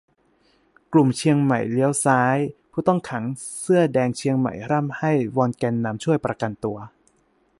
[0.93, 2.37] กลุ่มเชียงใหม่เลี้ยวซ้าย:
[2.71, 3.23] ผู้ต้องขัง
[3.59, 6.77] เสื้อแดงเชียงใหม่ร่ำไห้วอนแกนนำช่วยประกันตัว